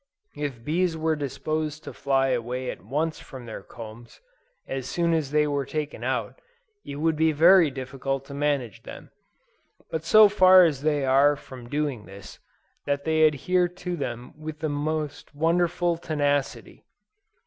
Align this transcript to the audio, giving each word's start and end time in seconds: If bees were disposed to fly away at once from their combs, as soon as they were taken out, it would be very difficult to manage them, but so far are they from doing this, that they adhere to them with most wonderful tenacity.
If 0.35 0.63
bees 0.65 0.97
were 0.97 1.15
disposed 1.15 1.83
to 1.83 1.93
fly 1.93 2.29
away 2.29 2.71
at 2.71 2.83
once 2.83 3.19
from 3.19 3.45
their 3.45 3.61
combs, 3.61 4.19
as 4.67 4.87
soon 4.87 5.13
as 5.13 5.29
they 5.29 5.45
were 5.45 5.63
taken 5.63 6.03
out, 6.03 6.41
it 6.83 6.95
would 6.95 7.15
be 7.15 7.31
very 7.31 7.69
difficult 7.69 8.25
to 8.25 8.33
manage 8.33 8.81
them, 8.81 9.11
but 9.91 10.03
so 10.03 10.27
far 10.27 10.65
are 10.65 10.71
they 10.71 11.35
from 11.39 11.69
doing 11.69 12.07
this, 12.07 12.39
that 12.87 13.03
they 13.03 13.25
adhere 13.25 13.67
to 13.67 13.95
them 13.95 14.33
with 14.35 14.63
most 14.63 15.35
wonderful 15.35 15.97
tenacity. 15.97 16.83